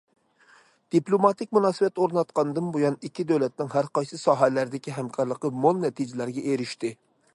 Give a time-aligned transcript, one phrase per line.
[0.93, 6.93] دىپلوماتىك مۇناسىۋەت ئورناتقاندىن بۇيان، ئىككى دۆلەتنىڭ ھەرقايسى ساھەلەردىكى ھەمكارلىقى مول نەتىجىلەرگە ئېرىشتى.